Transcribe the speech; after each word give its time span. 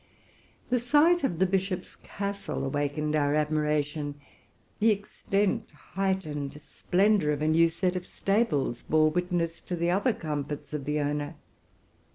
The 0.71 0.79
sight 0.79 1.23
of 1.23 1.37
the 1.37 1.45
bishop's 1.45 1.95
castle 1.97 2.63
awakened 2.65 3.15
our 3.15 3.35
admiration: 3.35 4.15
the 4.79 4.89
extent, 4.89 5.69
height, 5.93 6.25
and 6.25 6.51
splendor 6.59 7.31
of 7.31 7.43
a 7.43 7.47
new 7.47 7.67
set 7.67 7.95
of 7.95 8.07
stables 8.07 8.81
bore 8.81 9.11
witness 9.11 9.61
to 9.61 9.75
the 9.75 9.91
other 9.91 10.13
comforts 10.13 10.73
of 10.73 10.85
the 10.85 10.99
owner. 10.99 11.35